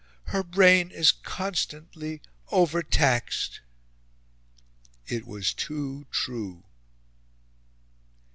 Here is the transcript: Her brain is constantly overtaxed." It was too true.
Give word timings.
Her 0.33 0.41
brain 0.41 0.89
is 0.89 1.11
constantly 1.11 2.23
overtaxed." 2.51 3.61
It 5.05 5.27
was 5.27 5.53
too 5.53 6.07
true. 6.09 6.63